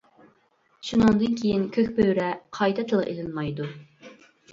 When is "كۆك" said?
1.75-1.91